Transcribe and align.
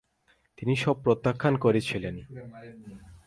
তিনি 0.57 0.73
সব 0.75 0.95
প্রত্যাখ্যান 1.03 1.53
করেছিলেন। 1.57 2.15